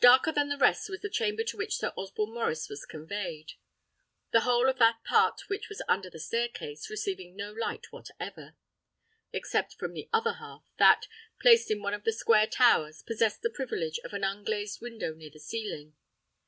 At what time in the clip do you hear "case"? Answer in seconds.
6.48-6.90